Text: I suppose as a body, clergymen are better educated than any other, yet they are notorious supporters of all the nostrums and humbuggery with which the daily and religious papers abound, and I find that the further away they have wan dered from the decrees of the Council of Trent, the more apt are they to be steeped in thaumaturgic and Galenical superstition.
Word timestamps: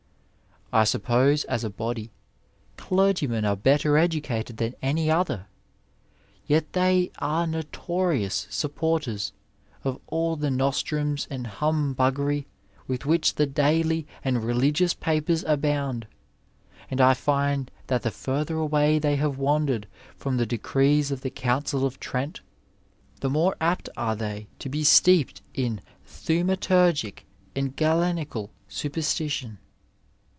I 0.73 0.85
suppose 0.85 1.43
as 1.43 1.65
a 1.65 1.69
body, 1.69 2.11
clergymen 2.77 3.43
are 3.43 3.57
better 3.57 3.97
educated 3.97 4.55
than 4.55 4.73
any 4.81 5.11
other, 5.11 5.47
yet 6.47 6.71
they 6.71 7.11
are 7.19 7.45
notorious 7.45 8.47
supporters 8.49 9.33
of 9.83 9.99
all 10.07 10.37
the 10.37 10.49
nostrums 10.49 11.27
and 11.29 11.45
humbuggery 11.45 12.47
with 12.87 13.05
which 13.05 13.35
the 13.35 13.45
daily 13.45 14.07
and 14.23 14.45
religious 14.45 14.93
papers 14.93 15.43
abound, 15.43 16.07
and 16.89 17.01
I 17.01 17.15
find 17.15 17.69
that 17.87 18.03
the 18.03 18.09
further 18.11 18.55
away 18.55 18.97
they 18.97 19.17
have 19.17 19.37
wan 19.37 19.67
dered 19.67 19.83
from 20.15 20.37
the 20.37 20.45
decrees 20.45 21.11
of 21.11 21.19
the 21.19 21.29
Council 21.29 21.85
of 21.85 21.99
Trent, 21.99 22.39
the 23.19 23.29
more 23.29 23.57
apt 23.59 23.89
are 23.97 24.15
they 24.15 24.47
to 24.59 24.69
be 24.69 24.85
steeped 24.85 25.41
in 25.53 25.81
thaumaturgic 26.07 27.25
and 27.57 27.75
Galenical 27.75 28.51
superstition. 28.69 29.57